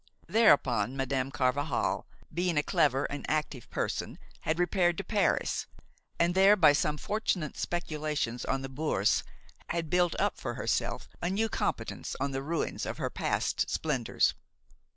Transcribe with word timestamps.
Thereupon 0.27 0.97
Madame 0.97 1.29
Carvajal, 1.29 2.07
being 2.33 2.57
a 2.57 2.63
clever 2.63 3.05
and 3.05 3.23
active 3.29 3.69
person, 3.69 4.17
had 4.39 4.57
repaired 4.57 4.97
to 4.97 5.03
Paris, 5.03 5.67
and 6.17 6.33
there, 6.33 6.55
by 6.55 6.73
some 6.73 6.97
fortunate 6.97 7.55
speculations 7.55 8.43
on 8.43 8.63
the 8.63 8.67
Bourse, 8.81 9.21
had 9.69 9.91
built 9.91 10.19
up 10.19 10.39
for 10.39 10.55
herself 10.55 11.07
a 11.21 11.29
new 11.29 11.47
competence 11.49 12.15
on 12.19 12.31
the 12.31 12.41
ruins 12.41 12.87
of 12.87 12.97
her 12.97 13.11
past 13.11 13.69
splendors. 13.69 14.33